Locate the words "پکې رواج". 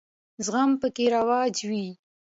0.81-1.55